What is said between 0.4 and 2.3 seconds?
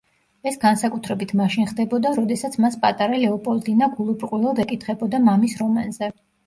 ეს განსაკუთრებით მაშინ ხდებოდა,